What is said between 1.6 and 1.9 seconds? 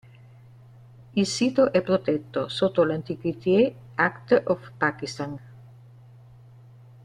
è